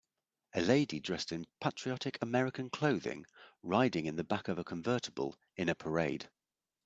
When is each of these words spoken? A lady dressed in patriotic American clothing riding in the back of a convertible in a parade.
A 0.55 0.61
lady 0.61 0.99
dressed 0.99 1.31
in 1.31 1.45
patriotic 1.59 2.17
American 2.23 2.71
clothing 2.71 3.27
riding 3.61 4.07
in 4.07 4.15
the 4.15 4.23
back 4.23 4.47
of 4.47 4.57
a 4.57 4.63
convertible 4.63 5.37
in 5.55 5.69
a 5.69 5.75
parade. 5.75 6.27